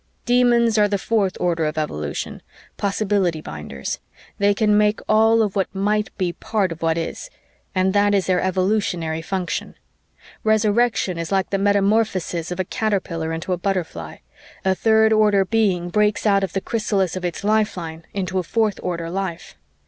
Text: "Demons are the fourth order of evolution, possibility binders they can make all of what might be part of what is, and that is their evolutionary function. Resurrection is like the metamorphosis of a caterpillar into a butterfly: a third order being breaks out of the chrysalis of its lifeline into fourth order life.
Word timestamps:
"Demons 0.25 0.79
are 0.79 0.87
the 0.87 0.97
fourth 0.97 1.37
order 1.39 1.65
of 1.67 1.77
evolution, 1.77 2.41
possibility 2.75 3.39
binders 3.39 3.99
they 4.39 4.51
can 4.51 4.75
make 4.75 4.99
all 5.07 5.43
of 5.43 5.55
what 5.55 5.67
might 5.75 6.09
be 6.17 6.33
part 6.33 6.71
of 6.71 6.81
what 6.81 6.97
is, 6.97 7.29
and 7.75 7.93
that 7.93 8.15
is 8.15 8.25
their 8.25 8.41
evolutionary 8.41 9.21
function. 9.21 9.75
Resurrection 10.43 11.19
is 11.19 11.31
like 11.31 11.51
the 11.51 11.59
metamorphosis 11.59 12.49
of 12.49 12.59
a 12.59 12.65
caterpillar 12.65 13.31
into 13.31 13.53
a 13.53 13.57
butterfly: 13.59 14.17
a 14.65 14.73
third 14.73 15.13
order 15.13 15.45
being 15.45 15.89
breaks 15.89 16.25
out 16.25 16.43
of 16.43 16.53
the 16.53 16.61
chrysalis 16.61 17.15
of 17.15 17.23
its 17.23 17.43
lifeline 17.43 18.03
into 18.11 18.41
fourth 18.41 18.79
order 18.81 19.07
life. 19.07 19.55